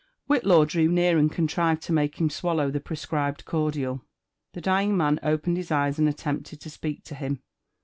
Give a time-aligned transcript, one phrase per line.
[0.27, 4.03] Whitlaw drew near and contrived lo make faim swallow the pre scribed cordial.
[4.53, 7.43] The dying man opened his eyes and attempted to speak to him.